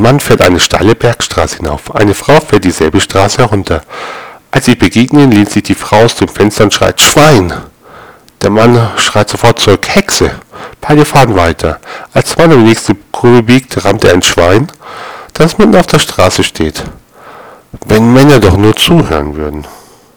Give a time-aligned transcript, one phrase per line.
[0.00, 1.94] Ein Mann fährt eine steile Bergstraße hinauf.
[1.94, 3.82] Eine Frau fährt dieselbe Straße herunter.
[4.50, 7.52] Als sie begegnen, lehnt sich die Frau aus dem Fenster und schreit Schwein.
[8.40, 10.30] Der Mann schreit sofort zurück Hexe.
[10.80, 11.80] Beide fahren weiter.
[12.14, 14.72] Als Mann um die nächste Kurve biegt, rammt er ein Schwein,
[15.34, 16.82] das mitten auf der Straße steht.
[17.84, 19.66] Wenn Männer doch nur zuhören würden.